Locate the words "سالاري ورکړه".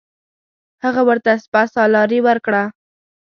1.73-2.63